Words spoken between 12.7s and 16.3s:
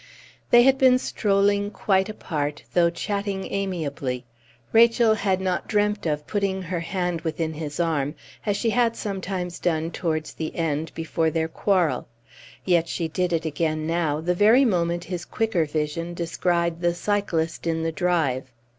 she did it again now, the very moment his quicker vision